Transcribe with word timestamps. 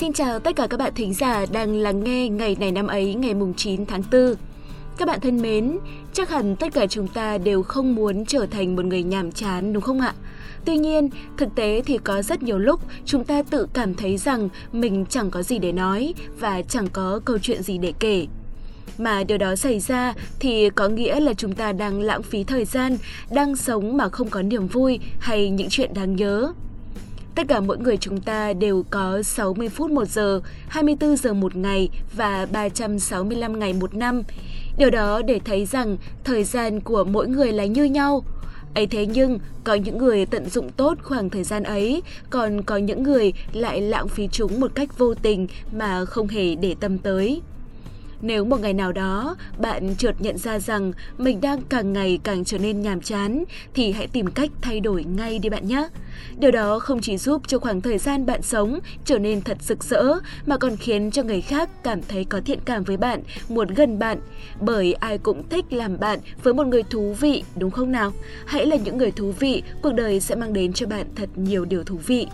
Xin 0.00 0.12
chào 0.12 0.38
tất 0.38 0.56
cả 0.56 0.66
các 0.66 0.76
bạn 0.76 0.92
thính 0.94 1.14
giả 1.14 1.46
đang 1.52 1.74
lắng 1.74 2.04
nghe 2.04 2.28
ngày 2.28 2.56
này 2.60 2.72
năm 2.72 2.86
ấy 2.86 3.14
ngày 3.14 3.34
mùng 3.34 3.54
9 3.54 3.86
tháng 3.86 4.02
4. 4.12 4.34
Các 4.98 5.08
bạn 5.08 5.20
thân 5.20 5.42
mến, 5.42 5.78
chắc 6.12 6.30
hẳn 6.30 6.56
tất 6.56 6.72
cả 6.74 6.86
chúng 6.86 7.08
ta 7.08 7.38
đều 7.38 7.62
không 7.62 7.94
muốn 7.94 8.24
trở 8.24 8.46
thành 8.46 8.76
một 8.76 8.84
người 8.84 9.02
nhàm 9.02 9.32
chán 9.32 9.72
đúng 9.72 9.82
không 9.82 10.00
ạ? 10.00 10.14
Tuy 10.64 10.76
nhiên, 10.76 11.10
thực 11.36 11.54
tế 11.54 11.82
thì 11.86 11.98
có 11.98 12.22
rất 12.22 12.42
nhiều 12.42 12.58
lúc 12.58 12.80
chúng 13.04 13.24
ta 13.24 13.42
tự 13.42 13.66
cảm 13.72 13.94
thấy 13.94 14.16
rằng 14.16 14.48
mình 14.72 15.04
chẳng 15.08 15.30
có 15.30 15.42
gì 15.42 15.58
để 15.58 15.72
nói 15.72 16.14
và 16.40 16.62
chẳng 16.62 16.88
có 16.92 17.20
câu 17.24 17.38
chuyện 17.38 17.62
gì 17.62 17.78
để 17.78 17.92
kể. 18.00 18.26
Mà 18.98 19.24
điều 19.24 19.38
đó 19.38 19.56
xảy 19.56 19.80
ra 19.80 20.14
thì 20.40 20.70
có 20.70 20.88
nghĩa 20.88 21.20
là 21.20 21.34
chúng 21.34 21.54
ta 21.54 21.72
đang 21.72 22.00
lãng 22.00 22.22
phí 22.22 22.44
thời 22.44 22.64
gian, 22.64 22.96
đang 23.30 23.56
sống 23.56 23.96
mà 23.96 24.08
không 24.08 24.28
có 24.30 24.42
niềm 24.42 24.66
vui 24.66 24.98
hay 25.18 25.50
những 25.50 25.68
chuyện 25.70 25.94
đáng 25.94 26.16
nhớ. 26.16 26.52
Tất 27.38 27.48
cả 27.48 27.60
mỗi 27.60 27.78
người 27.78 27.96
chúng 27.96 28.20
ta 28.20 28.52
đều 28.52 28.84
có 28.90 29.22
60 29.22 29.68
phút 29.68 29.90
một 29.90 30.04
giờ, 30.08 30.40
24 30.68 31.16
giờ 31.16 31.34
một 31.34 31.56
ngày 31.56 31.88
và 32.16 32.46
365 32.52 33.58
ngày 33.58 33.72
một 33.72 33.94
năm. 33.94 34.22
Điều 34.78 34.90
đó 34.90 35.22
để 35.22 35.40
thấy 35.44 35.66
rằng 35.66 35.96
thời 36.24 36.44
gian 36.44 36.80
của 36.80 37.04
mỗi 37.04 37.28
người 37.28 37.52
là 37.52 37.64
như 37.64 37.84
nhau. 37.84 38.24
ấy 38.74 38.86
thế 38.86 39.06
nhưng, 39.06 39.38
có 39.64 39.74
những 39.74 39.98
người 39.98 40.26
tận 40.26 40.48
dụng 40.48 40.70
tốt 40.70 40.98
khoảng 41.02 41.30
thời 41.30 41.44
gian 41.44 41.62
ấy, 41.62 42.02
còn 42.30 42.62
có 42.62 42.76
những 42.76 43.02
người 43.02 43.32
lại 43.52 43.80
lãng 43.80 44.08
phí 44.08 44.28
chúng 44.28 44.60
một 44.60 44.70
cách 44.74 44.98
vô 44.98 45.14
tình 45.14 45.46
mà 45.72 46.04
không 46.04 46.28
hề 46.28 46.54
để 46.54 46.74
tâm 46.80 46.98
tới. 46.98 47.40
Nếu 48.22 48.44
một 48.44 48.60
ngày 48.60 48.72
nào 48.72 48.92
đó 48.92 49.36
bạn 49.58 49.94
chợt 49.98 50.12
nhận 50.18 50.38
ra 50.38 50.58
rằng 50.58 50.92
mình 51.18 51.40
đang 51.40 51.62
càng 51.68 51.92
ngày 51.92 52.18
càng 52.22 52.44
trở 52.44 52.58
nên 52.58 52.82
nhàm 52.82 53.00
chán 53.00 53.44
thì 53.74 53.92
hãy 53.92 54.06
tìm 54.06 54.26
cách 54.26 54.50
thay 54.60 54.80
đổi 54.80 55.04
ngay 55.04 55.38
đi 55.38 55.48
bạn 55.48 55.66
nhé. 55.66 55.88
Điều 56.38 56.50
đó 56.50 56.78
không 56.78 57.00
chỉ 57.00 57.18
giúp 57.18 57.42
cho 57.46 57.58
khoảng 57.58 57.80
thời 57.80 57.98
gian 57.98 58.26
bạn 58.26 58.42
sống 58.42 58.78
trở 59.04 59.18
nên 59.18 59.40
thật 59.40 59.56
rực 59.60 59.84
rỡ 59.84 60.04
mà 60.46 60.58
còn 60.58 60.76
khiến 60.76 61.10
cho 61.10 61.22
người 61.22 61.40
khác 61.40 61.70
cảm 61.82 62.00
thấy 62.08 62.24
có 62.24 62.40
thiện 62.44 62.58
cảm 62.64 62.84
với 62.84 62.96
bạn, 62.96 63.22
muốn 63.48 63.68
gần 63.68 63.98
bạn. 63.98 64.18
Bởi 64.60 64.92
ai 64.92 65.18
cũng 65.18 65.48
thích 65.48 65.72
làm 65.72 66.00
bạn 66.00 66.18
với 66.42 66.54
một 66.54 66.66
người 66.66 66.82
thú 66.82 67.16
vị, 67.20 67.42
đúng 67.56 67.70
không 67.70 67.92
nào? 67.92 68.12
Hãy 68.46 68.66
là 68.66 68.76
những 68.76 68.98
người 68.98 69.10
thú 69.10 69.32
vị, 69.38 69.62
cuộc 69.82 69.92
đời 69.92 70.20
sẽ 70.20 70.34
mang 70.34 70.52
đến 70.52 70.72
cho 70.72 70.86
bạn 70.86 71.06
thật 71.14 71.28
nhiều 71.36 71.64
điều 71.64 71.84
thú 71.84 71.96
vị. 72.06 72.26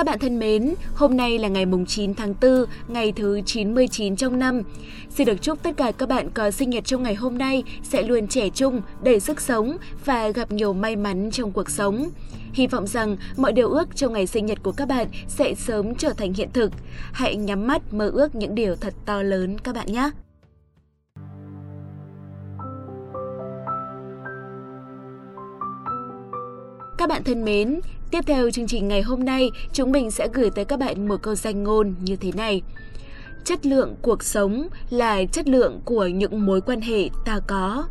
Các 0.00 0.06
bạn 0.06 0.18
thân 0.18 0.38
mến, 0.38 0.74
hôm 0.94 1.16
nay 1.16 1.38
là 1.38 1.48
ngày 1.48 1.66
mùng 1.66 1.86
9 1.86 2.14
tháng 2.14 2.34
4, 2.42 2.64
ngày 2.88 3.12
thứ 3.12 3.40
99 3.46 4.16
trong 4.16 4.38
năm. 4.38 4.62
Xin 5.10 5.26
được 5.26 5.42
chúc 5.42 5.62
tất 5.62 5.76
cả 5.76 5.92
các 5.92 6.08
bạn 6.08 6.30
có 6.30 6.50
sinh 6.50 6.70
nhật 6.70 6.84
trong 6.84 7.02
ngày 7.02 7.14
hôm 7.14 7.38
nay 7.38 7.62
sẽ 7.82 8.02
luôn 8.02 8.28
trẻ 8.28 8.48
trung, 8.50 8.82
đầy 9.02 9.20
sức 9.20 9.40
sống 9.40 9.76
và 10.04 10.28
gặp 10.28 10.52
nhiều 10.52 10.72
may 10.72 10.96
mắn 10.96 11.30
trong 11.30 11.52
cuộc 11.52 11.70
sống. 11.70 12.10
Hy 12.52 12.66
vọng 12.66 12.86
rằng 12.86 13.16
mọi 13.36 13.52
điều 13.52 13.70
ước 13.70 13.96
trong 13.96 14.12
ngày 14.12 14.26
sinh 14.26 14.46
nhật 14.46 14.62
của 14.62 14.72
các 14.72 14.88
bạn 14.88 15.06
sẽ 15.28 15.54
sớm 15.54 15.94
trở 15.94 16.12
thành 16.12 16.34
hiện 16.34 16.48
thực. 16.52 16.72
Hãy 17.12 17.36
nhắm 17.36 17.66
mắt 17.66 17.94
mơ 17.94 18.10
ước 18.14 18.34
những 18.34 18.54
điều 18.54 18.76
thật 18.76 18.94
to 19.06 19.22
lớn 19.22 19.58
các 19.58 19.74
bạn 19.74 19.92
nhé. 19.92 20.10
Các 27.00 27.08
bạn 27.08 27.24
thân 27.24 27.44
mến, 27.44 27.80
tiếp 28.10 28.20
theo 28.26 28.50
chương 28.50 28.66
trình 28.66 28.88
ngày 28.88 29.02
hôm 29.02 29.24
nay, 29.24 29.50
chúng 29.72 29.92
mình 29.92 30.10
sẽ 30.10 30.28
gửi 30.32 30.50
tới 30.50 30.64
các 30.64 30.78
bạn 30.78 31.08
một 31.08 31.22
câu 31.22 31.34
danh 31.34 31.64
ngôn 31.64 31.94
như 32.00 32.16
thế 32.16 32.32
này. 32.36 32.62
Chất 33.44 33.66
lượng 33.66 33.94
cuộc 34.02 34.22
sống 34.22 34.68
là 34.90 35.24
chất 35.24 35.48
lượng 35.48 35.80
của 35.84 36.06
những 36.06 36.46
mối 36.46 36.60
quan 36.60 36.80
hệ 36.80 37.08
ta 37.24 37.40
có. 37.46 37.84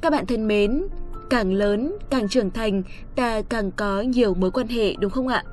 Các 0.00 0.12
bạn 0.12 0.26
thân 0.26 0.48
mến, 0.48 0.82
càng 1.30 1.52
lớn, 1.52 1.92
càng 2.10 2.28
trưởng 2.28 2.50
thành, 2.50 2.82
ta 3.16 3.42
càng 3.42 3.70
có 3.70 4.00
nhiều 4.00 4.34
mối 4.34 4.50
quan 4.50 4.68
hệ 4.68 4.94
đúng 4.98 5.10
không 5.10 5.28
ạ? 5.28 5.44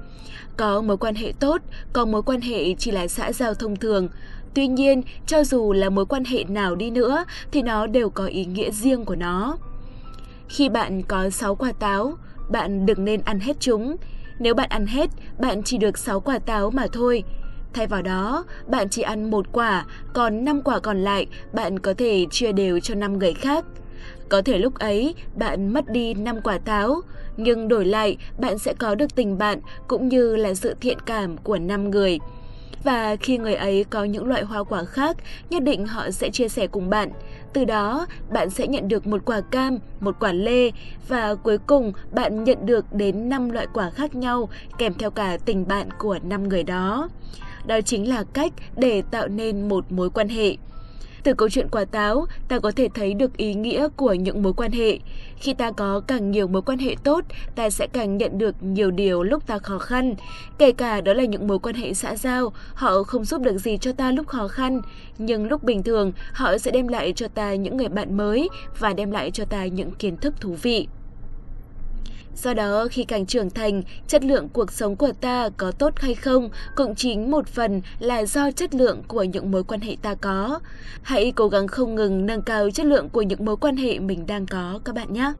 Có 0.57 0.81
mối 0.81 0.97
quan 0.97 1.15
hệ 1.15 1.33
tốt, 1.39 1.61
có 1.93 2.05
mối 2.05 2.23
quan 2.23 2.41
hệ 2.41 2.73
chỉ 2.73 2.91
là 2.91 3.07
xã 3.07 3.31
giao 3.31 3.53
thông 3.53 3.75
thường. 3.75 4.07
Tuy 4.53 4.67
nhiên, 4.67 5.01
cho 5.27 5.43
dù 5.43 5.73
là 5.73 5.89
mối 5.89 6.05
quan 6.05 6.23
hệ 6.25 6.43
nào 6.43 6.75
đi 6.75 6.89
nữa 6.89 7.25
thì 7.51 7.61
nó 7.61 7.87
đều 7.87 8.09
có 8.09 8.25
ý 8.25 8.45
nghĩa 8.45 8.71
riêng 8.71 9.05
của 9.05 9.15
nó. 9.15 9.57
Khi 10.49 10.69
bạn 10.69 11.01
có 11.03 11.29
6 11.29 11.55
quả 11.55 11.71
táo, 11.71 12.13
bạn 12.49 12.85
đừng 12.85 13.05
nên 13.05 13.21
ăn 13.25 13.39
hết 13.39 13.57
chúng. 13.59 13.95
Nếu 14.39 14.53
bạn 14.53 14.69
ăn 14.69 14.87
hết, 14.87 15.09
bạn 15.39 15.63
chỉ 15.63 15.77
được 15.77 15.97
6 15.97 16.19
quả 16.19 16.39
táo 16.39 16.71
mà 16.71 16.87
thôi. 16.91 17.23
Thay 17.73 17.87
vào 17.87 18.01
đó, 18.01 18.45
bạn 18.67 18.89
chỉ 18.89 19.01
ăn 19.01 19.31
một 19.31 19.45
quả, 19.51 19.85
còn 20.13 20.45
5 20.45 20.61
quả 20.61 20.79
còn 20.79 20.97
lại 20.97 21.27
bạn 21.53 21.79
có 21.79 21.93
thể 21.97 22.25
chia 22.31 22.51
đều 22.51 22.79
cho 22.79 22.95
5 22.95 23.19
người 23.19 23.33
khác. 23.33 23.65
Có 24.29 24.41
thể 24.41 24.57
lúc 24.57 24.79
ấy 24.79 25.15
bạn 25.35 25.73
mất 25.73 25.89
đi 25.89 26.13
5 26.13 26.41
quả 26.41 26.57
táo, 26.57 27.01
nhưng 27.37 27.67
đổi 27.67 27.85
lại 27.85 28.17
bạn 28.39 28.57
sẽ 28.57 28.73
có 28.73 28.95
được 28.95 29.15
tình 29.15 29.37
bạn 29.37 29.59
cũng 29.87 30.07
như 30.07 30.35
là 30.35 30.53
sự 30.53 30.75
thiện 30.81 30.97
cảm 31.05 31.37
của 31.37 31.57
5 31.57 31.91
người. 31.91 32.19
Và 32.83 33.15
khi 33.15 33.37
người 33.37 33.55
ấy 33.55 33.85
có 33.89 34.03
những 34.03 34.27
loại 34.27 34.43
hoa 34.43 34.63
quả 34.63 34.83
khác, 34.83 35.17
nhất 35.49 35.63
định 35.63 35.85
họ 35.85 36.11
sẽ 36.11 36.29
chia 36.29 36.49
sẻ 36.49 36.67
cùng 36.67 36.89
bạn. 36.89 37.09
Từ 37.53 37.65
đó, 37.65 38.07
bạn 38.33 38.49
sẽ 38.49 38.67
nhận 38.67 38.87
được 38.87 39.07
một 39.07 39.21
quả 39.25 39.41
cam, 39.41 39.77
một 39.99 40.15
quả 40.19 40.31
lê 40.31 40.71
và 41.07 41.35
cuối 41.35 41.57
cùng 41.57 41.93
bạn 42.11 42.43
nhận 42.43 42.65
được 42.65 42.93
đến 42.93 43.29
5 43.29 43.49
loại 43.49 43.67
quả 43.73 43.89
khác 43.89 44.15
nhau 44.15 44.49
kèm 44.77 44.93
theo 44.93 45.11
cả 45.11 45.37
tình 45.45 45.67
bạn 45.67 45.89
của 45.97 46.19
5 46.23 46.49
người 46.49 46.63
đó. 46.63 47.09
Đó 47.65 47.81
chính 47.81 48.09
là 48.09 48.23
cách 48.33 48.53
để 48.75 49.01
tạo 49.11 49.27
nên 49.27 49.69
một 49.69 49.91
mối 49.91 50.09
quan 50.09 50.29
hệ. 50.29 50.55
Từ 51.27 51.33
câu 51.33 51.49
chuyện 51.49 51.67
quả 51.71 51.85
táo, 51.85 52.25
ta 52.47 52.59
có 52.59 52.71
thể 52.75 52.87
thấy 52.93 53.13
được 53.13 53.37
ý 53.37 53.53
nghĩa 53.53 53.87
của 53.95 54.13
những 54.13 54.43
mối 54.43 54.53
quan 54.53 54.71
hệ. 54.71 54.99
Khi 55.37 55.53
ta 55.53 55.71
có 55.71 56.01
càng 56.07 56.31
nhiều 56.31 56.47
mối 56.47 56.61
quan 56.61 56.79
hệ 56.79 56.95
tốt, 57.03 57.25
ta 57.55 57.69
sẽ 57.69 57.87
càng 57.87 58.17
nhận 58.17 58.37
được 58.37 58.55
nhiều 58.63 58.91
điều 58.91 59.23
lúc 59.23 59.47
ta 59.47 59.59
khó 59.59 59.77
khăn. 59.77 60.15
Kể 60.57 60.71
cả 60.71 61.01
đó 61.01 61.13
là 61.13 61.25
những 61.25 61.47
mối 61.47 61.59
quan 61.59 61.75
hệ 61.75 61.93
xã 61.93 62.15
giao, 62.15 62.53
họ 62.73 63.03
không 63.03 63.25
giúp 63.25 63.41
được 63.41 63.57
gì 63.57 63.77
cho 63.77 63.91
ta 63.91 64.11
lúc 64.11 64.27
khó 64.27 64.47
khăn, 64.47 64.81
nhưng 65.17 65.47
lúc 65.47 65.63
bình 65.63 65.83
thường, 65.83 66.11
họ 66.33 66.57
sẽ 66.57 66.71
đem 66.71 66.87
lại 66.87 67.13
cho 67.15 67.27
ta 67.27 67.55
những 67.55 67.77
người 67.77 67.89
bạn 67.89 68.17
mới 68.17 68.49
và 68.79 68.93
đem 68.93 69.11
lại 69.11 69.31
cho 69.31 69.45
ta 69.45 69.65
những 69.65 69.91
kiến 69.91 70.17
thức 70.17 70.33
thú 70.41 70.55
vị. 70.61 70.87
Do 72.43 72.53
đó, 72.53 72.87
khi 72.91 73.03
càng 73.03 73.25
trưởng 73.25 73.49
thành, 73.49 73.81
chất 74.07 74.23
lượng 74.23 74.49
cuộc 74.49 74.71
sống 74.71 74.95
của 74.95 75.11
ta 75.21 75.49
có 75.57 75.71
tốt 75.71 75.93
hay 75.97 76.15
không 76.15 76.49
cũng 76.75 76.95
chính 76.95 77.31
một 77.31 77.47
phần 77.47 77.81
là 77.99 78.25
do 78.25 78.51
chất 78.51 78.75
lượng 78.75 79.03
của 79.07 79.23
những 79.23 79.51
mối 79.51 79.63
quan 79.63 79.81
hệ 79.81 79.95
ta 80.01 80.15
có. 80.15 80.59
Hãy 81.01 81.31
cố 81.35 81.47
gắng 81.47 81.67
không 81.67 81.95
ngừng 81.95 82.25
nâng 82.25 82.41
cao 82.41 82.71
chất 82.71 82.85
lượng 82.85 83.09
của 83.09 83.21
những 83.21 83.45
mối 83.45 83.57
quan 83.57 83.77
hệ 83.77 83.99
mình 83.99 84.27
đang 84.27 84.45
có 84.45 84.79
các 84.85 84.95
bạn 84.95 85.13
nhé. 85.13 85.33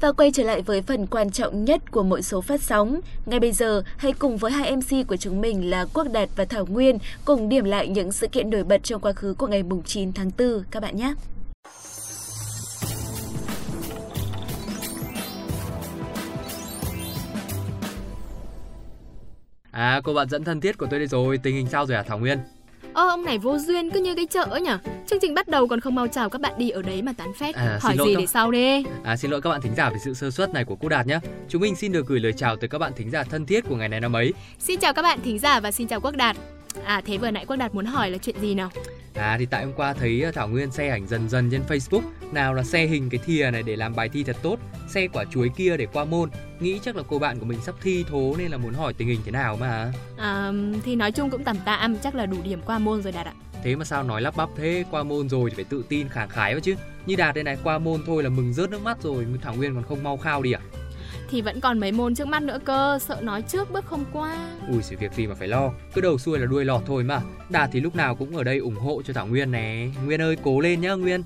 Và 0.00 0.12
quay 0.12 0.30
trở 0.30 0.42
lại 0.42 0.62
với 0.62 0.82
phần 0.82 1.06
quan 1.06 1.30
trọng 1.30 1.64
nhất 1.64 1.90
của 1.90 2.02
mỗi 2.02 2.22
số 2.22 2.40
phát 2.40 2.62
sóng. 2.62 3.00
Ngay 3.26 3.40
bây 3.40 3.52
giờ, 3.52 3.82
hãy 3.96 4.12
cùng 4.12 4.36
với 4.36 4.52
hai 4.52 4.76
MC 4.76 5.08
của 5.08 5.16
chúng 5.16 5.40
mình 5.40 5.70
là 5.70 5.86
Quốc 5.94 6.06
Đạt 6.12 6.28
và 6.36 6.44
Thảo 6.44 6.66
Nguyên 6.66 6.98
cùng 7.24 7.48
điểm 7.48 7.64
lại 7.64 7.88
những 7.88 8.12
sự 8.12 8.26
kiện 8.26 8.50
nổi 8.50 8.64
bật 8.64 8.84
trong 8.84 9.00
quá 9.00 9.12
khứ 9.12 9.34
của 9.34 9.46
ngày 9.46 9.62
9 9.84 10.12
tháng 10.12 10.30
4 10.38 10.64
các 10.70 10.82
bạn 10.82 10.96
nhé. 10.96 11.14
À, 19.70 20.00
cô 20.04 20.14
bạn 20.14 20.28
dẫn 20.28 20.44
thân 20.44 20.60
thiết 20.60 20.78
của 20.78 20.86
tôi 20.90 20.98
đây 20.98 21.08
rồi, 21.08 21.38
tình 21.38 21.54
hình 21.54 21.66
sao 21.68 21.86
rồi 21.86 21.96
à 21.96 22.02
Thảo 22.02 22.18
Nguyên? 22.18 22.38
Ơ 22.96 23.08
ông 23.08 23.24
này 23.24 23.38
vô 23.38 23.58
duyên 23.58 23.90
cứ 23.90 24.00
như 24.00 24.14
cái 24.14 24.26
chợ 24.26 24.60
nhỉ 24.62 24.70
Chương 25.06 25.18
trình 25.20 25.34
bắt 25.34 25.48
đầu 25.48 25.68
còn 25.68 25.80
không 25.80 25.94
mau 25.94 26.06
chào 26.06 26.30
các 26.30 26.40
bạn 26.40 26.52
đi 26.58 26.70
ở 26.70 26.82
đấy 26.82 27.02
mà 27.02 27.12
tán 27.16 27.32
phét. 27.34 27.54
À, 27.54 27.78
Hỏi 27.82 27.96
gì 27.98 28.14
các... 28.14 28.20
để 28.20 28.26
sau 28.26 28.50
đi. 28.50 28.84
À 29.04 29.16
xin 29.16 29.30
lỗi 29.30 29.40
các 29.40 29.50
bạn 29.50 29.60
thính 29.60 29.74
giả 29.76 29.90
về 29.90 29.96
sự 30.04 30.14
sơ 30.14 30.30
suất 30.30 30.54
này 30.54 30.64
của 30.64 30.76
cô 30.76 30.88
Đạt 30.88 31.06
nhé. 31.06 31.18
Chúng 31.48 31.62
mình 31.62 31.76
xin 31.76 31.92
được 31.92 32.06
gửi 32.06 32.20
lời 32.20 32.32
chào 32.32 32.56
tới 32.56 32.68
các 32.68 32.78
bạn 32.78 32.92
thính 32.96 33.10
giả 33.10 33.24
thân 33.24 33.46
thiết 33.46 33.64
của 33.68 33.76
ngày 33.76 33.88
này 33.88 34.00
năm 34.00 34.16
ấy. 34.16 34.32
Xin 34.58 34.80
chào 34.80 34.92
các 34.92 35.02
bạn 35.02 35.18
thính 35.24 35.38
giả 35.38 35.60
và 35.60 35.70
xin 35.70 35.88
chào 35.88 36.00
Quốc 36.00 36.16
Đạt 36.16 36.36
À 36.84 37.00
thế 37.06 37.18
vừa 37.18 37.30
nãy 37.30 37.46
Quốc 37.46 37.56
Đạt 37.56 37.74
muốn 37.74 37.86
hỏi 37.86 38.10
là 38.10 38.18
chuyện 38.18 38.40
gì 38.40 38.54
nào? 38.54 38.70
À 39.14 39.36
thì 39.38 39.46
tại 39.46 39.64
hôm 39.64 39.72
qua 39.76 39.92
thấy 39.92 40.22
ờ, 40.22 40.30
Thảo 40.30 40.48
Nguyên 40.48 40.70
xe 40.70 40.88
ảnh 40.88 41.06
dần 41.06 41.28
dần 41.28 41.50
trên 41.50 41.62
Facebook. 41.68 42.02
Nào 42.32 42.54
là 42.54 42.62
xe 42.62 42.86
hình 42.86 43.10
cái 43.10 43.20
thìa 43.26 43.50
này 43.52 43.62
để 43.62 43.76
làm 43.76 43.96
bài 43.96 44.08
thi 44.08 44.24
thật 44.24 44.36
tốt 44.42 44.58
Xe 44.88 45.08
quả 45.08 45.24
chuối 45.24 45.50
kia 45.56 45.76
để 45.76 45.86
qua 45.92 46.04
môn. 46.04 46.30
Nghĩ 46.60 46.80
chắc 46.82 46.96
là 46.96 47.02
cô 47.08 47.18
bạn 47.18 47.38
của 47.38 47.46
mình 47.46 47.58
sắp 47.60 47.74
thi 47.82 48.04
thố 48.08 48.34
nên 48.38 48.50
là 48.50 48.56
muốn 48.56 48.74
hỏi 48.74 48.92
tình 48.92 49.08
hình 49.08 49.20
thế 49.24 49.30
nào 49.30 49.56
mà. 49.60 49.92
À 50.16 50.52
thì 50.84 50.96
nói 50.96 51.12
chung 51.12 51.30
cũng 51.30 51.44
tầm 51.44 51.56
tạm 51.64 51.96
chắc 51.96 52.14
là 52.14 52.26
đủ 52.26 52.36
điểm 52.44 52.60
qua 52.66 52.78
môn 52.78 53.02
rồi 53.02 53.12
Đạt 53.12 53.26
ạ. 53.26 53.32
Thế 53.62 53.76
mà 53.76 53.84
sao 53.84 54.02
nói 54.02 54.22
lắp 54.22 54.36
bắp 54.36 54.48
thế 54.56 54.84
qua 54.90 55.02
môn 55.02 55.28
rồi 55.28 55.50
thì 55.50 55.54
phải 55.54 55.64
tự 55.64 55.84
tin 55.88 56.08
kháng 56.08 56.28
khái 56.28 56.54
vào 56.54 56.60
chứ. 56.60 56.74
Như 57.06 57.16
Đạt 57.16 57.34
đây 57.34 57.44
này 57.44 57.56
qua 57.64 57.78
môn 57.78 58.00
thôi 58.06 58.22
là 58.22 58.28
mừng 58.28 58.52
rớt 58.52 58.70
nước 58.70 58.82
mắt 58.82 59.02
rồi 59.02 59.26
Thảo 59.42 59.54
Nguyên 59.54 59.74
còn 59.74 59.84
không 59.84 60.02
mau 60.02 60.16
khao 60.16 60.42
đi 60.42 60.52
à 60.52 60.60
thì 61.30 61.40
vẫn 61.42 61.60
còn 61.60 61.80
mấy 61.80 61.92
môn 61.92 62.14
trước 62.14 62.28
mắt 62.28 62.42
nữa 62.42 62.58
cơ 62.64 62.98
sợ 62.98 63.18
nói 63.22 63.42
trước 63.42 63.72
bước 63.72 63.84
không 63.86 64.04
qua 64.12 64.36
ui 64.68 64.82
sự 64.82 64.96
việc 65.00 65.12
gì 65.12 65.26
mà 65.26 65.34
phải 65.34 65.48
lo 65.48 65.70
cứ 65.94 66.00
đầu 66.00 66.18
xuôi 66.18 66.38
là 66.38 66.46
đuôi 66.46 66.64
lọt 66.64 66.82
thôi 66.86 67.02
mà 67.02 67.20
đạt 67.48 67.70
thì 67.72 67.80
lúc 67.80 67.96
nào 67.96 68.14
cũng 68.14 68.36
ở 68.36 68.44
đây 68.44 68.58
ủng 68.58 68.76
hộ 68.76 69.02
cho 69.02 69.14
thảo 69.14 69.26
nguyên 69.26 69.50
nè 69.50 69.88
nguyên 70.04 70.22
ơi 70.22 70.36
cố 70.44 70.60
lên 70.60 70.80
nhá 70.80 70.92
nguyên 70.92 71.22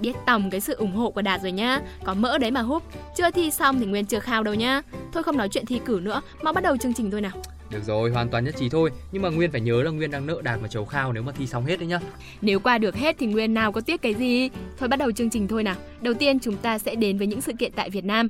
Biết 0.00 0.12
tòng 0.26 0.50
cái 0.50 0.60
sự 0.60 0.74
ủng 0.74 0.92
hộ 0.92 1.10
của 1.10 1.22
Đạt 1.22 1.42
rồi 1.42 1.52
nhá. 1.52 1.80
Có 2.04 2.14
mỡ 2.14 2.38
đấy 2.38 2.50
mà 2.50 2.60
húp. 2.60 2.82
Chưa 3.16 3.30
thi 3.30 3.50
xong 3.50 3.80
thì 3.80 3.86
Nguyên 3.86 4.06
chưa 4.06 4.20
khao 4.20 4.42
đâu 4.42 4.54
nhá. 4.54 4.82
Thôi 5.12 5.22
không 5.22 5.36
nói 5.36 5.48
chuyện 5.48 5.66
thi 5.66 5.80
cử 5.84 6.00
nữa, 6.02 6.22
mau 6.42 6.52
bắt 6.52 6.64
đầu 6.64 6.76
chương 6.76 6.94
trình 6.94 7.10
thôi 7.10 7.20
nào. 7.20 7.32
Được 7.70 7.84
rồi, 7.86 8.10
hoàn 8.10 8.28
toàn 8.28 8.44
nhất 8.44 8.54
trí 8.58 8.68
thôi. 8.68 8.90
Nhưng 9.12 9.22
mà 9.22 9.28
Nguyên 9.28 9.50
phải 9.50 9.60
nhớ 9.60 9.82
là 9.82 9.90
Nguyên 9.90 10.10
đang 10.10 10.26
nợ 10.26 10.40
Đạt 10.42 10.60
và 10.62 10.68
Chấu 10.68 10.84
Khao 10.84 11.12
nếu 11.12 11.22
mà 11.22 11.32
thi 11.32 11.46
xong 11.46 11.66
hết 11.66 11.78
đấy 11.78 11.86
nhá. 11.86 12.00
Nếu 12.40 12.60
qua 12.60 12.78
được 12.78 12.96
hết 12.96 13.16
thì 13.18 13.26
Nguyên 13.26 13.54
nào 13.54 13.72
có 13.72 13.80
tiếc 13.80 14.02
cái 14.02 14.14
gì. 14.14 14.50
Thôi 14.78 14.88
bắt 14.88 14.98
đầu 14.98 15.12
chương 15.12 15.30
trình 15.30 15.48
thôi 15.48 15.62
nào. 15.62 15.76
Đầu 16.00 16.14
tiên 16.14 16.40
chúng 16.40 16.56
ta 16.56 16.78
sẽ 16.78 16.94
đến 16.94 17.18
với 17.18 17.26
những 17.26 17.40
sự 17.40 17.52
kiện 17.58 17.72
tại 17.72 17.90
Việt 17.90 18.04
Nam. 18.04 18.28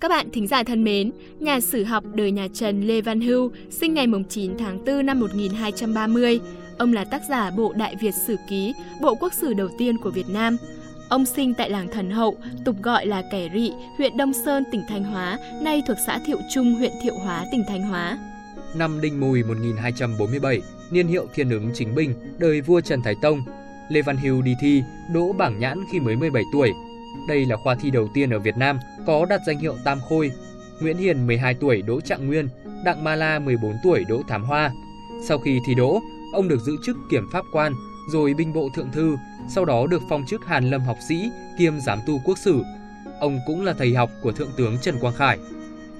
Các 0.00 0.08
bạn 0.08 0.30
thính 0.32 0.46
giả 0.46 0.62
thân 0.62 0.84
mến, 0.84 1.12
nhà 1.38 1.60
sử 1.60 1.84
học 1.84 2.04
đời 2.14 2.30
nhà 2.30 2.48
Trần 2.54 2.86
Lê 2.86 3.00
Văn 3.00 3.20
Hưu 3.20 3.50
sinh 3.70 3.94
ngày 3.94 4.06
9 4.28 4.58
tháng 4.58 4.84
4 4.84 5.06
năm 5.06 5.20
1230. 5.20 6.40
Ông 6.78 6.92
là 6.92 7.04
tác 7.04 7.22
giả 7.28 7.50
bộ 7.50 7.72
Đại 7.76 7.96
Việt 8.00 8.14
Sử 8.26 8.36
Ký, 8.48 8.74
bộ 9.00 9.14
quốc 9.14 9.32
sử 9.32 9.52
đầu 9.52 9.68
tiên 9.78 9.96
của 10.02 10.10
Việt 10.10 10.28
Nam. 10.28 10.56
Ông 11.08 11.26
sinh 11.26 11.54
tại 11.54 11.70
làng 11.70 11.88
Thần 11.92 12.10
Hậu, 12.10 12.36
tục 12.64 12.76
gọi 12.82 13.06
là 13.06 13.22
Kẻ 13.32 13.48
Rị, 13.54 13.72
huyện 13.96 14.16
Đông 14.16 14.32
Sơn, 14.32 14.64
tỉnh 14.72 14.82
Thanh 14.88 15.04
Hóa, 15.04 15.38
nay 15.62 15.82
thuộc 15.86 15.96
xã 16.06 16.18
Thiệu 16.26 16.38
Trung, 16.54 16.74
huyện 16.74 16.92
Thiệu 17.02 17.14
Hóa, 17.14 17.44
tỉnh 17.52 17.64
Thanh 17.68 17.82
Hóa. 17.82 18.18
Năm 18.74 19.00
Đinh 19.00 19.20
Mùi 19.20 19.42
1247, 19.42 20.62
niên 20.90 21.06
hiệu 21.08 21.26
Thiên 21.34 21.50
ứng 21.50 21.70
Chính 21.74 21.94
Bình, 21.94 22.14
đời 22.38 22.60
vua 22.60 22.80
Trần 22.80 23.02
Thái 23.02 23.14
Tông. 23.22 23.42
Lê 23.88 24.02
Văn 24.02 24.16
Hưu 24.16 24.42
đi 24.42 24.54
thi, 24.60 24.82
đỗ 25.14 25.32
bảng 25.32 25.58
nhãn 25.58 25.78
khi 25.92 26.00
mới 26.00 26.16
17 26.16 26.42
tuổi. 26.52 26.72
Đây 27.28 27.46
là 27.46 27.56
khoa 27.56 27.74
thi 27.74 27.90
đầu 27.90 28.08
tiên 28.14 28.30
ở 28.30 28.38
Việt 28.38 28.56
Nam 28.56 28.78
có 29.06 29.26
đặt 29.26 29.40
danh 29.46 29.58
hiệu 29.58 29.76
Tam 29.84 30.00
Khôi. 30.08 30.30
Nguyễn 30.80 30.96
Hiền 30.96 31.26
12 31.26 31.54
tuổi 31.54 31.82
đỗ 31.82 32.00
Trạng 32.00 32.26
Nguyên, 32.26 32.48
Đặng 32.84 33.04
Ma 33.04 33.16
La 33.16 33.38
14 33.38 33.76
tuổi 33.82 34.04
đỗ 34.08 34.22
Thám 34.28 34.44
Hoa. 34.44 34.70
Sau 35.28 35.38
khi 35.38 35.60
thi 35.66 35.74
đỗ, 35.74 36.00
ông 36.32 36.48
được 36.48 36.60
giữ 36.60 36.72
chức 36.84 36.96
kiểm 37.10 37.28
pháp 37.32 37.44
quan, 37.52 37.72
rồi 38.12 38.34
binh 38.34 38.52
bộ 38.52 38.68
thượng 38.74 38.90
thư, 38.92 39.16
sau 39.48 39.64
đó 39.64 39.86
được 39.86 40.02
phong 40.08 40.26
chức 40.26 40.46
Hàn 40.46 40.70
Lâm 40.70 40.80
học 40.80 40.96
sĩ 41.08 41.30
kiêm 41.58 41.80
giám 41.80 41.98
tu 42.06 42.20
quốc 42.24 42.38
sử. 42.38 42.62
Ông 43.20 43.38
cũng 43.46 43.64
là 43.64 43.72
thầy 43.72 43.94
học 43.94 44.10
của 44.22 44.32
Thượng 44.32 44.50
tướng 44.56 44.78
Trần 44.82 44.98
Quang 45.00 45.14
Khải. 45.14 45.38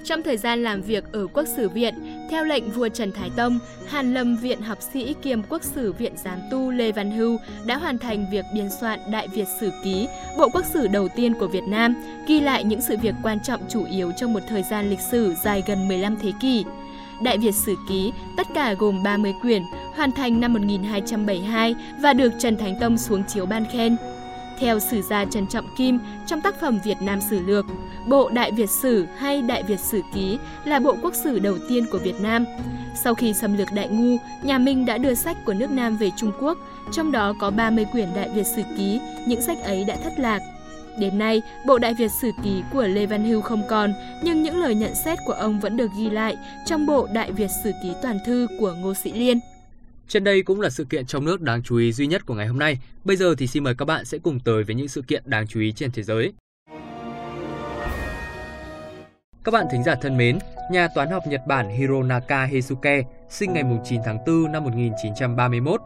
Trong 0.09 0.23
thời 0.23 0.37
gian 0.37 0.63
làm 0.63 0.81
việc 0.81 1.03
ở 1.11 1.27
Quốc 1.33 1.47
sử 1.47 1.69
viện, 1.69 1.93
theo 2.29 2.45
lệnh 2.45 2.71
vua 2.71 2.89
Trần 2.89 3.11
Thái 3.11 3.29
Tông, 3.35 3.59
Hàn 3.87 4.13
Lâm 4.13 4.35
Viện 4.35 4.61
học 4.61 4.77
sĩ 4.93 5.15
kiêm 5.21 5.43
Quốc 5.49 5.63
sử 5.63 5.93
viện 5.93 6.13
giám 6.23 6.39
tu 6.51 6.71
Lê 6.71 6.91
Văn 6.91 7.11
Hưu 7.11 7.37
đã 7.65 7.77
hoàn 7.77 7.97
thành 7.97 8.25
việc 8.31 8.45
biên 8.53 8.69
soạn 8.81 8.99
Đại 9.11 9.27
Việt 9.27 9.47
Sử 9.59 9.71
Ký, 9.83 10.07
bộ 10.37 10.49
quốc 10.53 10.65
sử 10.65 10.87
đầu 10.87 11.07
tiên 11.15 11.33
của 11.33 11.47
Việt 11.47 11.63
Nam, 11.67 11.95
ghi 12.27 12.39
lại 12.39 12.63
những 12.63 12.81
sự 12.81 12.97
việc 12.97 13.15
quan 13.23 13.39
trọng 13.43 13.61
chủ 13.69 13.85
yếu 13.91 14.11
trong 14.11 14.33
một 14.33 14.39
thời 14.49 14.63
gian 14.63 14.89
lịch 14.89 14.99
sử 15.11 15.33
dài 15.43 15.63
gần 15.67 15.87
15 15.87 16.17
thế 16.21 16.31
kỷ. 16.41 16.65
Đại 17.23 17.37
Việt 17.37 17.55
Sử 17.55 17.75
Ký, 17.89 18.11
tất 18.37 18.47
cả 18.55 18.73
gồm 18.73 19.03
30 19.03 19.33
quyển, 19.41 19.63
hoàn 19.95 20.11
thành 20.11 20.39
năm 20.39 20.53
1272 20.53 21.75
và 22.01 22.13
được 22.13 22.33
Trần 22.39 22.57
Thánh 22.57 22.75
Tông 22.79 22.97
xuống 22.97 23.23
chiếu 23.27 23.45
ban 23.45 23.65
khen. 23.71 23.97
Theo 24.59 24.79
sử 24.79 25.01
gia 25.01 25.25
Trần 25.25 25.47
Trọng 25.47 25.75
Kim 25.77 25.99
trong 26.27 26.41
tác 26.41 26.59
phẩm 26.61 26.79
Việt 26.83 26.97
Nam 27.01 27.19
Sử 27.29 27.39
Lược, 27.39 27.65
Bộ 28.07 28.29
Đại 28.29 28.51
Việt 28.51 28.69
Sử 28.69 29.05
hay 29.17 29.41
Đại 29.41 29.63
Việt 29.63 29.79
Sử 29.79 30.01
Ký 30.13 30.37
là 30.65 30.79
bộ 30.79 30.95
quốc 31.01 31.15
sử 31.15 31.39
đầu 31.39 31.57
tiên 31.69 31.85
của 31.91 31.97
Việt 31.97 32.21
Nam. 32.21 32.45
Sau 33.03 33.15
khi 33.15 33.33
xâm 33.33 33.57
lược 33.57 33.67
Đại 33.73 33.87
Ngu, 33.87 34.17
nhà 34.43 34.57
Minh 34.57 34.85
đã 34.85 34.97
đưa 34.97 35.13
sách 35.13 35.37
của 35.45 35.53
nước 35.53 35.71
Nam 35.71 35.97
về 35.97 36.11
Trung 36.17 36.31
Quốc, 36.39 36.57
trong 36.91 37.11
đó 37.11 37.33
có 37.39 37.51
30 37.51 37.85
quyển 37.91 38.09
Đại 38.15 38.29
Việt 38.29 38.47
Sử 38.55 38.61
Ký, 38.77 38.99
những 39.27 39.41
sách 39.41 39.57
ấy 39.63 39.83
đã 39.83 39.95
thất 40.03 40.19
lạc. 40.19 40.39
Đến 40.99 41.17
nay, 41.17 41.41
bộ 41.65 41.79
Đại 41.79 41.93
Việt 41.93 42.11
Sử 42.21 42.31
Ký 42.43 42.63
của 42.73 42.87
Lê 42.87 43.05
Văn 43.05 43.25
Hưu 43.25 43.41
không 43.41 43.63
còn, 43.69 43.93
nhưng 44.23 44.43
những 44.43 44.57
lời 44.57 44.75
nhận 44.75 44.95
xét 44.95 45.19
của 45.25 45.33
ông 45.33 45.59
vẫn 45.59 45.77
được 45.77 45.91
ghi 45.97 46.09
lại 46.09 46.37
trong 46.65 46.85
bộ 46.85 47.07
Đại 47.13 47.31
Việt 47.31 47.49
Sử 47.63 47.71
Ký 47.83 47.91
Toàn 48.01 48.17
Thư 48.25 48.47
của 48.59 48.73
Ngô 48.73 48.93
Sĩ 48.93 49.11
Liên. 49.11 49.39
Trên 50.09 50.23
đây 50.23 50.41
cũng 50.41 50.61
là 50.61 50.69
sự 50.69 50.85
kiện 50.85 51.05
trong 51.05 51.25
nước 51.25 51.41
đáng 51.41 51.63
chú 51.63 51.77
ý 51.77 51.91
duy 51.91 52.07
nhất 52.07 52.25
của 52.25 52.33
ngày 52.33 52.47
hôm 52.47 52.59
nay. 52.59 52.77
Bây 53.03 53.15
giờ 53.15 53.35
thì 53.37 53.47
xin 53.47 53.63
mời 53.63 53.75
các 53.77 53.85
bạn 53.85 54.05
sẽ 54.05 54.17
cùng 54.17 54.39
tới 54.39 54.63
với 54.63 54.75
những 54.75 54.87
sự 54.87 55.01
kiện 55.07 55.23
đáng 55.25 55.47
chú 55.47 55.59
ý 55.59 55.71
trên 55.71 55.91
thế 55.91 56.03
giới. 56.03 56.33
Các 59.43 59.51
bạn 59.51 59.65
thính 59.71 59.83
giả 59.83 59.95
thân 60.01 60.17
mến, 60.17 60.39
nhà 60.71 60.87
toán 60.95 61.09
học 61.09 61.23
Nhật 61.27 61.41
Bản 61.47 61.69
Hironaka 61.69 62.45
Heisuke 62.45 63.03
sinh 63.29 63.53
ngày 63.53 63.63
9 63.83 64.01
tháng 64.05 64.17
4 64.27 64.51
năm 64.51 64.63
1931. 64.63 65.81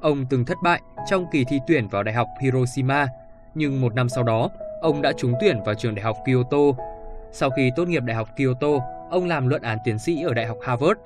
Ông 0.00 0.26
từng 0.30 0.44
thất 0.44 0.58
bại 0.62 0.80
trong 1.10 1.26
kỳ 1.32 1.44
thi 1.44 1.58
tuyển 1.66 1.88
vào 1.88 2.02
Đại 2.02 2.14
học 2.14 2.28
Hiroshima, 2.42 3.06
nhưng 3.54 3.80
một 3.80 3.94
năm 3.94 4.08
sau 4.08 4.24
đó, 4.24 4.50
ông 4.80 5.02
đã 5.02 5.12
trúng 5.18 5.34
tuyển 5.40 5.62
vào 5.66 5.74
trường 5.74 5.94
Đại 5.94 6.04
học 6.04 6.16
Kyoto. 6.26 6.84
Sau 7.32 7.50
khi 7.50 7.70
tốt 7.76 7.88
nghiệp 7.88 8.02
Đại 8.02 8.16
học 8.16 8.28
Kyoto, 8.36 8.68
ông 9.10 9.28
làm 9.28 9.48
luận 9.48 9.62
án 9.62 9.78
tiến 9.84 9.98
sĩ 9.98 10.22
ở 10.22 10.34
Đại 10.34 10.46
học 10.46 10.58
Harvard 10.62 11.00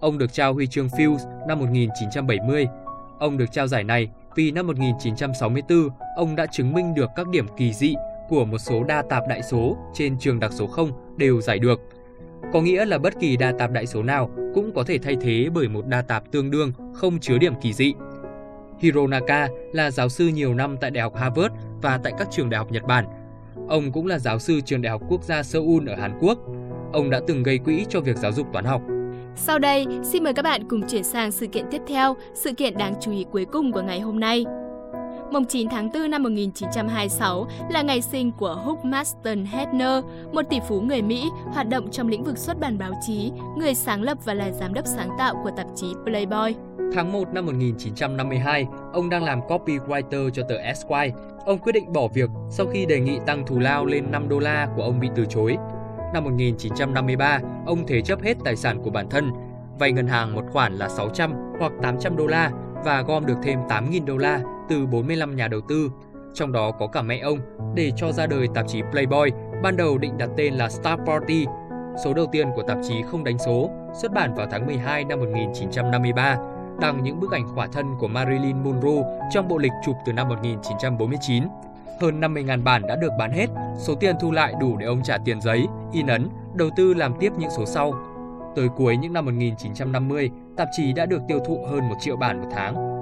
Ông 0.00 0.18
được 0.18 0.32
trao 0.32 0.54
huy 0.54 0.66
chương 0.66 0.88
Fields 0.88 1.46
năm 1.48 1.58
1970. 1.58 2.66
Ông 3.18 3.38
được 3.38 3.52
trao 3.52 3.66
giải 3.66 3.84
này 3.84 4.08
vì 4.34 4.50
năm 4.50 4.66
1964 4.66 5.88
ông 6.16 6.36
đã 6.36 6.46
chứng 6.46 6.72
minh 6.72 6.94
được 6.94 7.10
các 7.16 7.28
điểm 7.28 7.46
kỳ 7.56 7.72
dị 7.72 7.94
của 8.28 8.44
một 8.44 8.58
số 8.58 8.84
đa 8.84 9.02
tạp 9.02 9.28
đại 9.28 9.42
số 9.42 9.76
trên 9.94 10.18
trường 10.18 10.40
đặc 10.40 10.52
số 10.54 10.66
0 10.66 10.90
đều 11.16 11.40
giải 11.40 11.58
được. 11.58 11.80
Có 12.52 12.60
nghĩa 12.60 12.84
là 12.84 12.98
bất 12.98 13.20
kỳ 13.20 13.36
đa 13.36 13.52
tạp 13.58 13.70
đại 13.70 13.86
số 13.86 14.02
nào 14.02 14.30
cũng 14.54 14.72
có 14.74 14.84
thể 14.84 14.98
thay 14.98 15.16
thế 15.20 15.48
bởi 15.54 15.68
một 15.68 15.86
đa 15.86 16.02
tạp 16.02 16.32
tương 16.32 16.50
đương 16.50 16.72
không 16.94 17.18
chứa 17.20 17.38
điểm 17.38 17.54
kỳ 17.60 17.72
dị. 17.72 17.94
Hironaka 18.78 19.48
là 19.72 19.90
giáo 19.90 20.08
sư 20.08 20.28
nhiều 20.28 20.54
năm 20.54 20.76
tại 20.80 20.90
Đại 20.90 21.02
học 21.02 21.16
Harvard 21.16 21.54
và 21.82 22.00
tại 22.04 22.12
các 22.18 22.28
trường 22.30 22.50
đại 22.50 22.58
học 22.58 22.72
Nhật 22.72 22.84
Bản. 22.84 23.04
Ông 23.68 23.92
cũng 23.92 24.06
là 24.06 24.18
giáo 24.18 24.38
sư 24.38 24.60
trường 24.60 24.82
Đại 24.82 24.90
học 24.90 25.02
Quốc 25.08 25.22
gia 25.22 25.42
Seoul 25.42 25.88
ở 25.88 25.94
Hàn 25.96 26.18
Quốc. 26.20 26.38
Ông 26.92 27.10
đã 27.10 27.20
từng 27.26 27.42
gây 27.42 27.58
quỹ 27.58 27.86
cho 27.88 28.00
việc 28.00 28.16
giáo 28.16 28.32
dục 28.32 28.46
toán 28.52 28.64
học 28.64 28.82
sau 29.36 29.58
đây, 29.58 29.86
xin 30.02 30.24
mời 30.24 30.34
các 30.34 30.42
bạn 30.42 30.68
cùng 30.68 30.82
chuyển 30.88 31.04
sang 31.04 31.32
sự 31.32 31.46
kiện 31.46 31.64
tiếp 31.70 31.82
theo, 31.86 32.16
sự 32.34 32.52
kiện 32.52 32.78
đáng 32.78 32.94
chú 33.00 33.12
ý 33.12 33.24
cuối 33.32 33.44
cùng 33.44 33.72
của 33.72 33.82
ngày 33.82 34.00
hôm 34.00 34.20
nay. 34.20 34.44
Mùng 35.32 35.44
9 35.44 35.68
tháng 35.68 35.90
4 35.94 36.10
năm 36.10 36.22
1926 36.22 37.46
là 37.70 37.82
ngày 37.82 38.02
sinh 38.02 38.32
của 38.32 38.54
Hugh 38.64 38.84
Marston 38.84 39.44
Hefner, 39.44 40.02
một 40.32 40.42
tỷ 40.50 40.60
phú 40.68 40.80
người 40.80 41.02
Mỹ 41.02 41.30
hoạt 41.52 41.68
động 41.68 41.90
trong 41.90 42.08
lĩnh 42.08 42.24
vực 42.24 42.38
xuất 42.38 42.60
bản 42.60 42.78
báo 42.78 42.92
chí, 43.06 43.32
người 43.56 43.74
sáng 43.74 44.02
lập 44.02 44.18
và 44.24 44.34
là 44.34 44.50
giám 44.50 44.74
đốc 44.74 44.86
sáng 44.86 45.10
tạo 45.18 45.40
của 45.44 45.50
tạp 45.56 45.66
chí 45.74 45.86
Playboy. 46.04 46.54
Tháng 46.94 47.12
1 47.12 47.28
năm 47.32 47.46
1952, 47.46 48.66
ông 48.92 49.10
đang 49.10 49.24
làm 49.24 49.40
copywriter 49.40 50.30
cho 50.30 50.42
tờ 50.48 50.56
Esquire. 50.56 51.16
Ông 51.46 51.58
quyết 51.58 51.72
định 51.72 51.92
bỏ 51.92 52.08
việc 52.14 52.30
sau 52.50 52.66
khi 52.66 52.86
đề 52.86 53.00
nghị 53.00 53.18
tăng 53.26 53.46
thù 53.46 53.58
lao 53.58 53.86
lên 53.86 54.10
5 54.10 54.28
đô 54.28 54.38
la 54.38 54.68
của 54.76 54.82
ông 54.82 55.00
bị 55.00 55.08
từ 55.16 55.24
chối. 55.30 55.56
Năm 56.14 56.24
1953, 56.24 57.40
ông 57.66 57.86
thế 57.86 58.00
chấp 58.00 58.22
hết 58.22 58.36
tài 58.44 58.56
sản 58.56 58.82
của 58.82 58.90
bản 58.90 59.08
thân, 59.10 59.30
vay 59.78 59.92
ngân 59.92 60.06
hàng 60.06 60.34
một 60.34 60.44
khoản 60.52 60.72
là 60.72 60.88
600 60.88 61.32
hoặc 61.58 61.72
800 61.82 62.16
đô 62.16 62.26
la 62.26 62.50
và 62.84 63.02
gom 63.02 63.26
được 63.26 63.36
thêm 63.42 63.58
8.000 63.68 64.04
đô 64.04 64.16
la 64.16 64.40
từ 64.68 64.86
45 64.86 65.36
nhà 65.36 65.48
đầu 65.48 65.60
tư, 65.68 65.90
trong 66.34 66.52
đó 66.52 66.70
có 66.70 66.86
cả 66.86 67.02
mẹ 67.02 67.18
ông, 67.18 67.38
để 67.74 67.92
cho 67.96 68.12
ra 68.12 68.26
đời 68.26 68.48
tạp 68.54 68.68
chí 68.68 68.82
Playboy, 68.90 69.30
ban 69.62 69.76
đầu 69.76 69.98
định 69.98 70.18
đặt 70.18 70.30
tên 70.36 70.54
là 70.54 70.68
Star 70.68 71.00
Party. 71.06 71.46
Số 72.04 72.14
đầu 72.14 72.26
tiên 72.32 72.48
của 72.56 72.62
tạp 72.62 72.78
chí 72.88 73.02
không 73.10 73.24
đánh 73.24 73.38
số, 73.38 73.70
xuất 74.00 74.12
bản 74.12 74.34
vào 74.34 74.46
tháng 74.50 74.66
12 74.66 75.04
năm 75.04 75.20
1953, 75.20 76.38
đăng 76.80 77.02
những 77.02 77.20
bức 77.20 77.32
ảnh 77.32 77.48
khỏa 77.54 77.66
thân 77.66 77.86
của 77.98 78.08
Marilyn 78.08 78.62
Monroe 78.64 79.02
trong 79.32 79.48
bộ 79.48 79.58
lịch 79.58 79.72
chụp 79.84 79.96
từ 80.06 80.12
năm 80.12 80.28
1949 80.28 81.44
hơn 82.00 82.20
50.000 82.20 82.64
bản 82.64 82.82
đã 82.88 82.96
được 82.96 83.12
bán 83.18 83.32
hết, 83.32 83.46
số 83.78 83.94
tiền 83.94 84.16
thu 84.20 84.30
lại 84.30 84.54
đủ 84.60 84.76
để 84.76 84.86
ông 84.86 85.02
trả 85.04 85.18
tiền 85.24 85.40
giấy, 85.40 85.66
in 85.92 86.06
ấn, 86.06 86.28
đầu 86.54 86.68
tư 86.76 86.94
làm 86.94 87.14
tiếp 87.20 87.32
những 87.38 87.50
số 87.56 87.64
sau. 87.66 87.94
Tới 88.56 88.68
cuối 88.76 88.96
những 88.96 89.12
năm 89.12 89.24
1950, 89.24 90.30
tạp 90.56 90.68
chí 90.76 90.92
đã 90.92 91.06
được 91.06 91.20
tiêu 91.28 91.38
thụ 91.46 91.64
hơn 91.70 91.88
1 91.88 91.94
triệu 92.00 92.16
bản 92.16 92.40
một 92.40 92.48
tháng. 92.54 92.96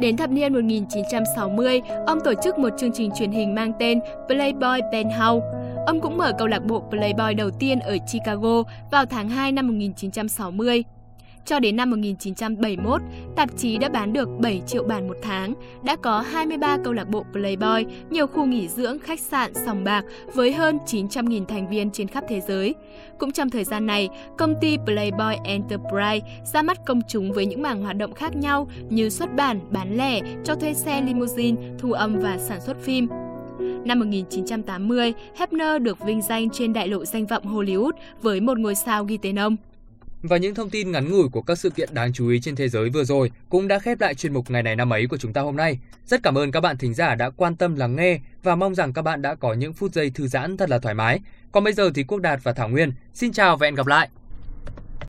Đến 0.00 0.16
thập 0.16 0.30
niên 0.30 0.52
1960, 0.52 1.82
ông 2.06 2.18
tổ 2.24 2.32
chức 2.42 2.58
một 2.58 2.68
chương 2.78 2.92
trình 2.92 3.10
truyền 3.18 3.30
hình 3.30 3.54
mang 3.54 3.72
tên 3.78 4.00
Playboy 4.26 4.80
Penthouse. 4.92 5.46
Ông 5.86 6.00
cũng 6.00 6.16
mở 6.16 6.32
câu 6.38 6.46
lạc 6.46 6.64
bộ 6.64 6.82
Playboy 6.90 7.34
đầu 7.34 7.50
tiên 7.50 7.80
ở 7.80 7.96
Chicago 8.12 8.62
vào 8.90 9.06
tháng 9.06 9.28
2 9.28 9.52
năm 9.52 9.66
1960. 9.66 10.84
Cho 11.46 11.60
đến 11.60 11.76
năm 11.76 11.90
1971, 11.90 13.00
tạp 13.36 13.56
chí 13.56 13.78
đã 13.78 13.88
bán 13.88 14.12
được 14.12 14.28
7 14.40 14.62
triệu 14.66 14.84
bản 14.84 15.08
một 15.08 15.16
tháng, 15.22 15.54
đã 15.82 15.96
có 15.96 16.20
23 16.20 16.78
câu 16.84 16.92
lạc 16.92 17.08
bộ 17.08 17.24
Playboy, 17.32 17.84
nhiều 18.10 18.26
khu 18.26 18.46
nghỉ 18.46 18.68
dưỡng, 18.68 18.98
khách 18.98 19.20
sạn, 19.20 19.54
sòng 19.54 19.84
bạc 19.84 20.04
với 20.34 20.52
hơn 20.52 20.78
900.000 20.86 21.44
thành 21.46 21.68
viên 21.68 21.90
trên 21.90 22.08
khắp 22.08 22.24
thế 22.28 22.40
giới. 22.40 22.74
Cũng 23.18 23.32
trong 23.32 23.50
thời 23.50 23.64
gian 23.64 23.86
này, 23.86 24.08
công 24.38 24.54
ty 24.60 24.76
Playboy 24.84 25.36
Enterprise 25.44 26.26
ra 26.52 26.62
mắt 26.62 26.78
công 26.86 27.00
chúng 27.08 27.32
với 27.32 27.46
những 27.46 27.62
mảng 27.62 27.82
hoạt 27.82 27.96
động 27.96 28.14
khác 28.14 28.36
nhau 28.36 28.68
như 28.90 29.10
xuất 29.10 29.36
bản, 29.36 29.60
bán 29.70 29.96
lẻ, 29.96 30.20
cho 30.44 30.54
thuê 30.54 30.74
xe 30.74 31.02
limousine, 31.02 31.62
thu 31.78 31.92
âm 31.92 32.20
và 32.20 32.38
sản 32.38 32.60
xuất 32.60 32.76
phim. 32.82 33.08
Năm 33.84 33.98
1980, 33.98 35.12
Hepner 35.36 35.82
được 35.82 35.98
vinh 36.06 36.22
danh 36.22 36.50
trên 36.50 36.72
đại 36.72 36.88
lộ 36.88 37.04
danh 37.04 37.26
vọng 37.26 37.42
Hollywood 37.44 37.92
với 38.22 38.40
một 38.40 38.58
ngôi 38.58 38.74
sao 38.74 39.04
ghi 39.04 39.16
tên 39.16 39.38
ông. 39.38 39.56
Và 40.28 40.36
những 40.36 40.54
thông 40.54 40.70
tin 40.70 40.92
ngắn 40.92 41.10
ngủi 41.10 41.28
của 41.28 41.42
các 41.42 41.58
sự 41.58 41.70
kiện 41.70 41.88
đáng 41.92 42.12
chú 42.12 42.28
ý 42.28 42.40
trên 42.40 42.56
thế 42.56 42.68
giới 42.68 42.90
vừa 42.90 43.04
rồi 43.04 43.30
cũng 43.48 43.68
đã 43.68 43.78
khép 43.78 44.00
lại 44.00 44.14
chuyên 44.14 44.32
mục 44.32 44.50
ngày 44.50 44.62
này 44.62 44.76
năm 44.76 44.92
ấy 44.92 45.06
của 45.06 45.16
chúng 45.16 45.32
ta 45.32 45.40
hôm 45.40 45.56
nay. 45.56 45.78
Rất 46.06 46.22
cảm 46.22 46.38
ơn 46.38 46.50
các 46.50 46.60
bạn 46.60 46.78
thính 46.78 46.94
giả 46.94 47.14
đã 47.14 47.30
quan 47.30 47.56
tâm 47.56 47.76
lắng 47.76 47.96
nghe 47.96 48.18
và 48.42 48.56
mong 48.56 48.74
rằng 48.74 48.92
các 48.92 49.02
bạn 49.02 49.22
đã 49.22 49.34
có 49.34 49.52
những 49.52 49.72
phút 49.72 49.92
giây 49.92 50.10
thư 50.10 50.26
giãn 50.26 50.56
thật 50.56 50.70
là 50.70 50.78
thoải 50.78 50.94
mái. 50.94 51.20
Còn 51.52 51.64
bây 51.64 51.72
giờ 51.72 51.90
thì 51.94 52.02
Quốc 52.02 52.18
Đạt 52.18 52.40
và 52.42 52.52
Thảo 52.52 52.68
Nguyên, 52.68 52.92
xin 53.14 53.32
chào 53.32 53.56
và 53.56 53.66
hẹn 53.66 53.74
gặp 53.74 53.86
lại. 53.86 54.08